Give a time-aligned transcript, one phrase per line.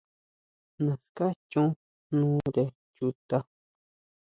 [0.85, 1.67] Naská chon
[2.13, 3.39] jnore chuta.